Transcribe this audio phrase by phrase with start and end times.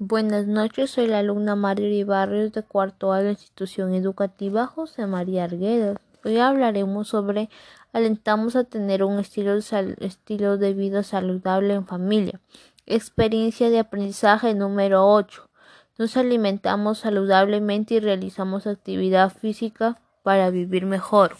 [0.00, 5.08] Buenas noches, soy la alumna María Barrios de cuarto A de la institución educativa José
[5.08, 5.96] María Arguedas.
[6.24, 7.50] Hoy hablaremos sobre
[7.92, 12.40] alentamos a tener un estilo de, estilo de vida saludable en familia.
[12.86, 15.50] Experiencia de aprendizaje número 8.
[15.98, 21.34] Nos alimentamos saludablemente y realizamos actividad física para vivir mejor.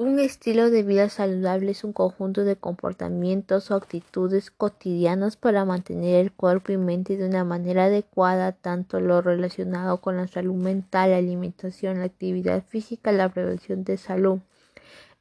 [0.00, 6.24] Un estilo de vida saludable es un conjunto de comportamientos o actitudes cotidianas para mantener
[6.24, 11.10] el cuerpo y mente de una manera adecuada, tanto lo relacionado con la salud mental,
[11.10, 14.38] la alimentación, la actividad física, la prevención de salud,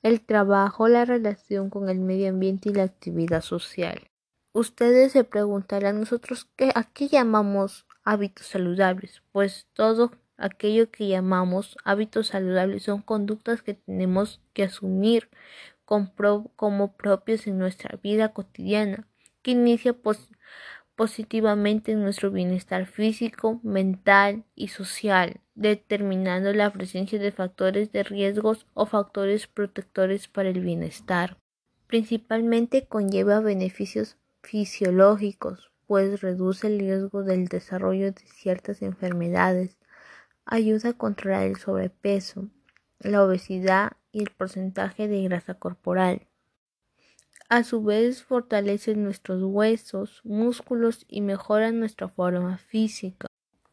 [0.02, 4.10] el trabajo, la relación con el medio ambiente y la actividad social.
[4.54, 11.78] Ustedes se preguntarán nosotros qué, a qué llamamos hábitos saludables, pues todo aquello que llamamos
[11.84, 15.30] hábitos saludables son conductas que tenemos que asumir
[15.86, 19.08] como propios en nuestra vida cotidiana,
[19.42, 19.96] que inicia
[20.96, 28.68] positivamente en nuestro bienestar físico, mental y social, determinando la presencia de factores de riesgos
[28.74, 31.38] o factores protectores para el bienestar.
[31.88, 39.79] Principalmente conlleva beneficios fisiológicos, pues reduce el riesgo del desarrollo de ciertas enfermedades,
[40.50, 42.48] ayuda a controlar el sobrepeso,
[43.00, 46.28] la obesidad y el porcentaje de grasa corporal.
[47.50, 53.28] A su vez fortalece nuestros huesos, músculos y mejora nuestra forma física.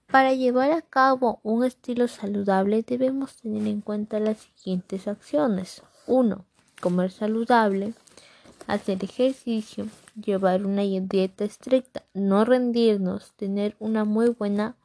[0.07, 5.83] Para llevar a cabo un estilo saludable debemos tener en cuenta las siguientes acciones.
[6.07, 6.45] 1.
[6.81, 7.95] Comer saludable,
[8.67, 14.77] hacer ejercicio, llevar una dieta estricta, no rendirnos, tener una muy buena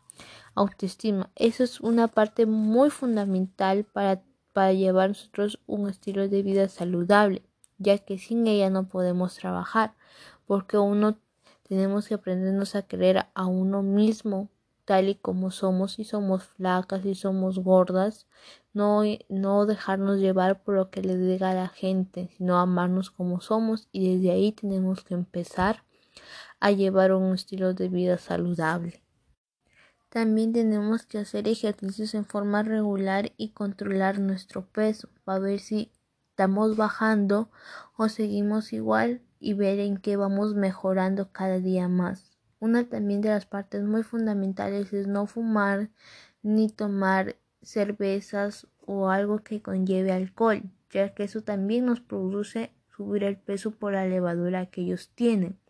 [0.56, 1.30] autoestima.
[1.36, 4.22] Eso es una parte muy fundamental para,
[4.54, 7.44] para llevar nosotros un estilo de vida saludable,
[7.78, 9.94] ya que sin ella no podemos trabajar,
[10.46, 11.18] porque uno
[11.68, 14.50] tenemos que aprendernos a querer a uno mismo
[14.86, 18.28] tal y como somos, si somos flacas, si somos gordas,
[18.74, 23.40] no, no dejarnos llevar por lo que le diga a la gente, sino amarnos como
[23.42, 25.84] somos y desde ahí tenemos que empezar
[26.60, 29.02] a llevar un estilo de vida saludable.
[30.12, 35.90] También tenemos que hacer ejercicios en forma regular y controlar nuestro peso para ver si
[36.32, 37.50] estamos bajando
[37.96, 42.38] o seguimos igual y ver en qué vamos mejorando cada día más.
[42.60, 45.90] Una también de las partes muy fundamentales es no fumar
[46.44, 53.24] ni tomar cervezas o algo que conlleve alcohol, ya que eso también nos produce subir
[53.24, 55.61] el peso por la levadura que ellos tienen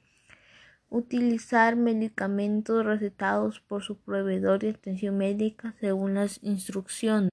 [0.91, 7.31] utilizar medicamentos recetados por su proveedor de atención médica según las instrucciones.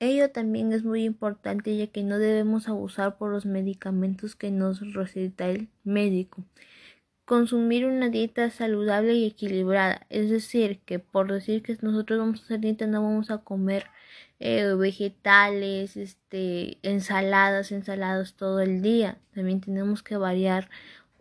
[0.00, 4.92] Ello también es muy importante ya que no debemos abusar por los medicamentos que nos
[4.92, 6.42] receta el médico.
[7.24, 12.44] Consumir una dieta saludable y equilibrada, es decir, que por decir que nosotros vamos a
[12.44, 13.84] hacer dieta no vamos a comer
[14.40, 19.18] eh, vegetales, este, ensaladas, ensaladas todo el día.
[19.32, 20.70] También tenemos que variar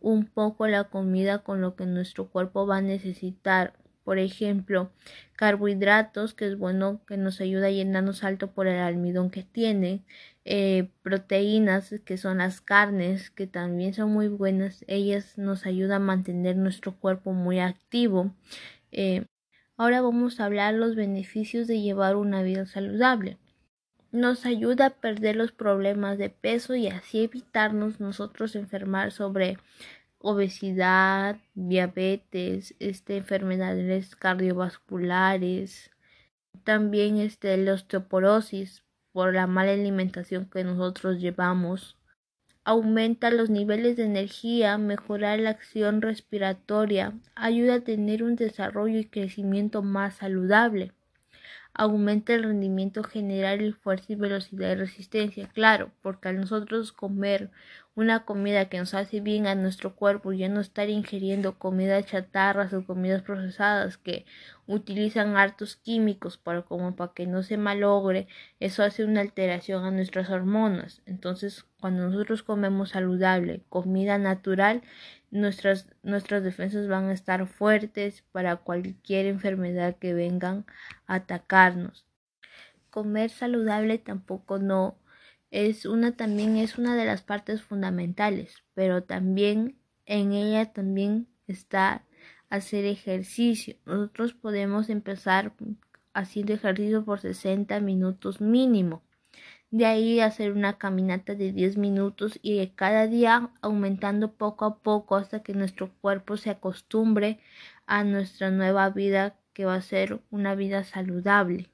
[0.02, 3.74] un poco la comida con lo que nuestro cuerpo va a necesitar.
[4.04, 4.92] Por ejemplo,
[5.36, 10.04] carbohidratos, que es bueno que nos ayuda a llenarnos alto por el almidón que tiene.
[10.46, 14.84] Eh, proteínas, que son las carnes, que también son muy buenas.
[14.88, 18.34] Ellas nos ayudan a mantener nuestro cuerpo muy activo.
[18.92, 19.26] Eh,
[19.78, 23.38] ahora vamos a hablar los beneficios de llevar una vida saludable
[24.12, 29.58] nos ayuda a perder los problemas de peso y así evitarnos nosotros enfermar sobre
[30.18, 35.92] obesidad, diabetes, este, enfermedades cardiovasculares,
[36.64, 41.96] también este, la osteoporosis por la mala alimentación que nosotros llevamos.
[42.64, 49.06] Aumenta los niveles de energía, mejora la acción respiratoria, ayuda a tener un desarrollo y
[49.06, 50.92] crecimiento más saludable
[51.80, 55.48] aumenta el rendimiento general y fuerza y velocidad de resistencia.
[55.48, 57.52] Claro, porque al nosotros comer
[58.00, 62.72] una comida que nos hace bien a nuestro cuerpo, ya no estar ingiriendo comidas chatarras
[62.72, 64.26] o comidas procesadas que
[64.68, 68.30] utilizan hartos químicos para como para que no se malogre,
[68.62, 71.02] eso hace una alteración a nuestras hormonas.
[71.06, 74.82] Entonces, cuando nosotros comemos saludable, comida natural,
[75.30, 80.66] nuestras, nuestras defensas van a estar fuertes para cualquier enfermedad que vengan
[81.06, 82.06] a atacarnos.
[82.92, 84.96] Comer saludable tampoco no
[85.52, 92.06] es una también es una de las partes fundamentales, pero también en ella también está
[92.50, 93.76] hacer ejercicio.
[93.86, 95.54] Nosotros podemos empezar
[96.14, 99.04] haciendo ejercicio por 60 minutos mínimo.
[99.72, 105.16] De ahí hacer una caminata de 10 minutos y cada día aumentando poco a poco
[105.16, 107.40] hasta que nuestro cuerpo se acostumbre
[107.86, 111.70] a nuestra nueva vida que va a ser una vida saludable.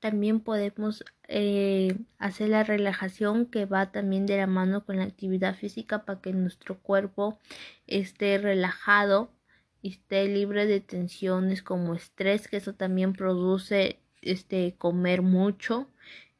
[0.00, 5.56] También podemos eh, hacer la relajación que va también de la mano con la actividad
[5.56, 7.38] física para que nuestro cuerpo
[7.86, 9.30] esté relajado
[9.82, 15.88] y esté libre de tensiones como estrés, que eso también produce este comer mucho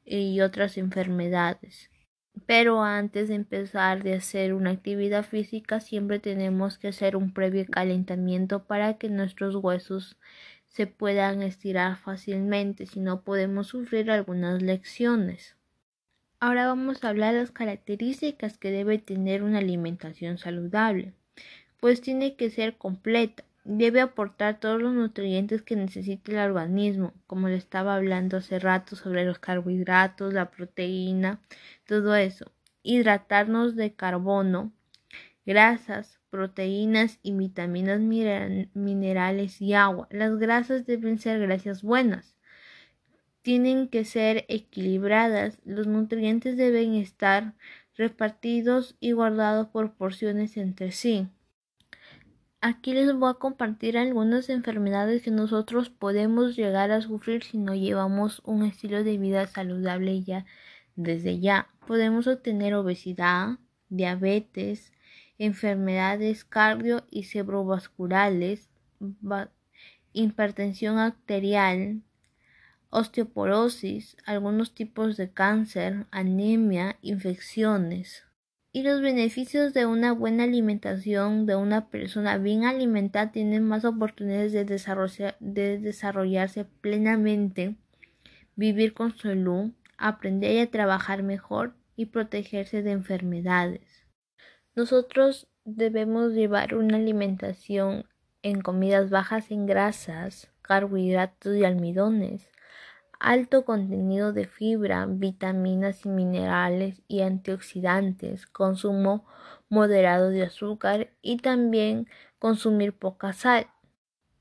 [0.05, 1.91] y otras enfermedades.
[2.47, 7.67] Pero antes de empezar de hacer una actividad física siempre tenemos que hacer un previo
[7.67, 10.17] calentamiento para que nuestros huesos
[10.69, 15.57] se puedan estirar fácilmente, si no podemos sufrir algunas lecciones.
[16.41, 21.13] Ahora vamos a hablar de las características que debe tener una alimentación saludable.
[21.81, 27.49] Pues tiene que ser completa, debe aportar todos los nutrientes que necesita el organismo, como
[27.49, 31.41] le estaba hablando hace rato sobre los carbohidratos, la proteína,
[31.87, 32.53] todo eso.
[32.83, 34.73] Hidratarnos de carbono,
[35.45, 40.09] grasas, proteínas y vitaminas minerales y agua.
[40.11, 42.37] Las grasas deben ser grasas buenas.
[43.43, 45.59] Tienen que ser equilibradas.
[45.65, 47.55] Los nutrientes deben estar
[47.97, 51.29] repartidos y guardados por porciones entre sí.
[52.61, 57.75] Aquí les voy a compartir algunas enfermedades que nosotros podemos llegar a sufrir si no
[57.75, 60.45] llevamos un estilo de vida saludable ya
[60.97, 61.69] desde ya.
[61.87, 63.59] Podemos obtener obesidad,
[63.89, 64.93] diabetes,
[65.39, 68.69] enfermedades cardio y cerebrovasculares,
[70.13, 72.03] hipertensión arterial,
[72.91, 78.25] osteoporosis, algunos tipos de cáncer, anemia, infecciones.
[78.73, 84.53] Y los beneficios de una buena alimentación de una persona bien alimentada tienen más oportunidades
[84.53, 84.65] de,
[85.41, 87.77] de desarrollarse plenamente,
[88.57, 94.08] vivir con salud, aprender a trabajar mejor y protegerse de enfermedades.
[94.79, 98.05] Nosotros debemos llevar una alimentación
[98.43, 102.49] en comidas bajas en grasas, carbohidratos y almidones,
[103.19, 109.27] alto contenido de fibra, vitaminas y minerales y antioxidantes, consumo
[109.69, 112.07] moderado de azúcar y también
[112.39, 113.67] consumir poca sal,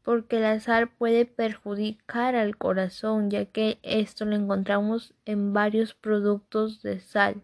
[0.04, 6.84] porque la sal puede perjudicar al corazón, ya que esto lo encontramos en varios productos
[6.84, 7.42] de sal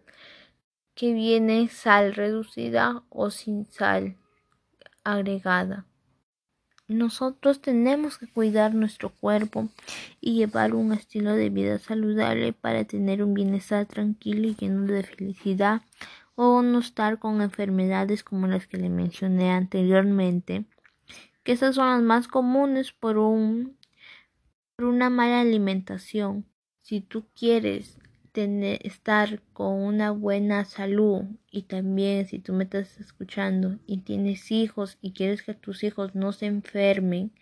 [0.94, 4.16] que viene sal reducida o sin sal
[5.02, 5.86] agregada.
[6.86, 9.68] Nosotros tenemos que cuidar nuestro cuerpo
[10.20, 15.02] y llevar un estilo de vida saludable para tener un bienestar tranquilo y lleno de
[15.02, 15.80] felicidad
[16.34, 20.64] o no estar con enfermedades como las que le mencioné anteriormente,
[21.42, 23.78] que esas son las más comunes por, un,
[24.76, 26.44] por una mala alimentación.
[26.82, 27.98] Si tú quieres
[28.36, 34.98] estar con una buena salud y también si tú me estás escuchando y tienes hijos
[35.00, 37.32] y quieres que tus hijos no se enfermen,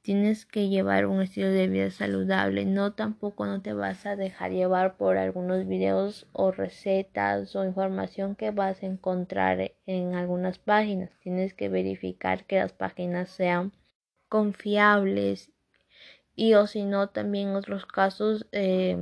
[0.00, 2.64] tienes que llevar un estilo de vida saludable.
[2.64, 8.34] No tampoco no te vas a dejar llevar por algunos videos o recetas o información
[8.34, 11.10] que vas a encontrar en algunas páginas.
[11.20, 13.72] Tienes que verificar que las páginas sean
[14.30, 15.52] confiables
[16.34, 18.96] y o si no también otros casos eh,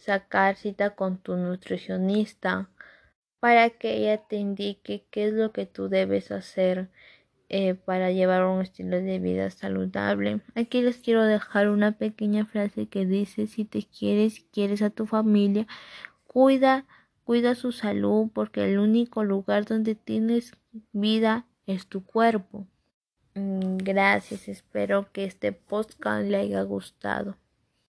[0.00, 2.68] sacar cita con tu nutricionista
[3.38, 6.90] para que ella te indique qué es lo que tú debes hacer
[7.48, 10.40] eh, para llevar un estilo de vida saludable.
[10.54, 14.90] Aquí les quiero dejar una pequeña frase que dice si te quieres, si quieres a
[14.90, 15.66] tu familia,
[16.26, 16.86] cuida,
[17.24, 20.52] cuida su salud porque el único lugar donde tienes
[20.92, 22.66] vida es tu cuerpo.
[23.34, 27.36] Mm, gracias, espero que este podcast le haya gustado.